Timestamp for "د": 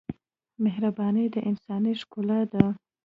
1.35-1.35